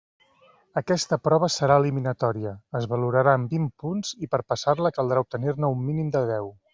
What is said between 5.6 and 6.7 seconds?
un mínim de deu.